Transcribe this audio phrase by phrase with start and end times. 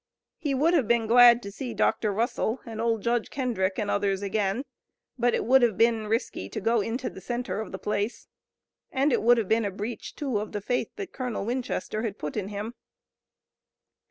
[0.39, 2.11] He would have been glad to see Dr.
[2.11, 4.63] Russell and old Judge Kendrick and others again,
[5.19, 8.27] but it would have been risky to go into the center of the place,
[8.91, 12.17] and it would have been a breach, too, of the faith that Colonel Winchester had
[12.17, 12.73] put in him.